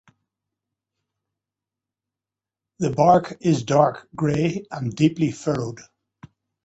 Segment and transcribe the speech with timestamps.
[2.79, 5.79] The bark is dark gray and deeply furrowed.